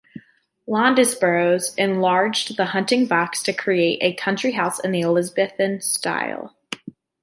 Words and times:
Londesborough 0.67 1.77
enlarged 1.77 2.57
the 2.57 2.65
hunting 2.65 3.05
box 3.05 3.43
to 3.43 3.53
create 3.53 3.99
a 4.01 4.15
country 4.15 4.53
house 4.53 4.79
in 4.79 4.89
the 4.91 5.03
Elizabethan 5.03 5.79
style. 5.79 6.55